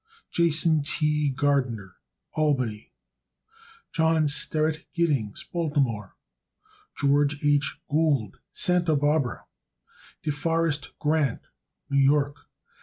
Jas. 0.31 0.67
T. 0.83 1.29
Gardiner, 1.29 1.93
Albany, 2.33 2.71
N. 2.73 2.87
Y. 2.87 2.91
John 3.93 4.27
Sterett 4.27 4.87
Gittings, 4.93 5.43
Baltimore, 5.43 6.15
Md. 6.15 6.99
George 6.99 7.45
H. 7.45 7.77
Gould, 7.87 8.39
Santa 8.51 8.95
Barbara, 8.95 9.45
Cal. 9.45 9.45
De 10.23 10.31
Forest 10.31 10.97
Grant, 10.97 11.43
New 11.91 11.99
York. 11.99 12.47